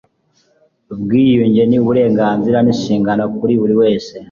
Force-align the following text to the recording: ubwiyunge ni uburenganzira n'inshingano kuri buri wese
ubwiyunge 0.93 1.61
ni 1.69 1.77
uburenganzira 1.83 2.57
n'inshingano 2.61 3.23
kuri 3.37 3.53
buri 3.61 3.75
wese 3.81 4.13